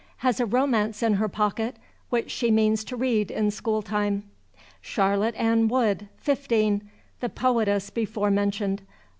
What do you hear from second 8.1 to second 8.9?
mentioned.